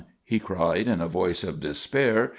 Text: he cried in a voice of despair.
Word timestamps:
he 0.23 0.39
cried 0.39 0.87
in 0.87 0.99
a 0.99 1.07
voice 1.07 1.43
of 1.43 1.59
despair. 1.59 2.29